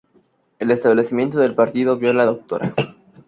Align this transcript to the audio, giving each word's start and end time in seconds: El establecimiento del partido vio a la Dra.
El 0.57 0.71
establecimiento 0.71 1.37
del 1.39 1.53
partido 1.53 1.95
vio 1.95 2.09
a 2.09 2.13
la 2.15 2.25
Dra. 2.25 2.73